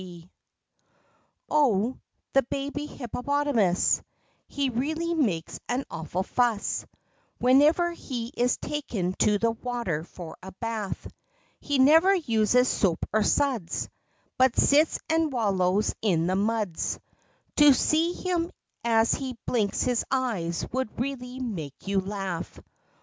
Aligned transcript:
0, 1.51 1.99
the 2.33 2.41
baby 2.49 2.87
hippopotamus, 2.87 4.01
He 4.47 4.71
really 4.71 5.13
makes 5.13 5.59
an 5.69 5.85
awful 5.91 6.23
fuss 6.23 6.87
Whenever 7.37 7.91
he 7.91 8.29
is 8.35 8.57
taken 8.57 9.13
to 9.19 9.37
the 9.37 9.51
water 9.51 10.03
for 10.03 10.37
a 10.41 10.53
bath; 10.53 11.07
He 11.59 11.77
never 11.77 12.15
uses 12.15 12.67
soap 12.67 13.05
or 13.13 13.21
suds, 13.21 13.89
But 14.39 14.57
sits 14.57 14.97
and 15.07 15.31
wallows 15.31 15.93
in 16.01 16.25
the 16.25 16.35
muds, 16.35 16.99
To 17.57 17.71
see 17.71 18.13
him 18.13 18.51
as 18.83 19.13
he 19.13 19.37
blinks 19.45 19.83
his 19.83 20.03
eyes 20.09 20.65
would 20.71 20.99
really 20.99 21.39
make 21.39 21.85
you 21.87 21.99
laugh. 21.99 22.59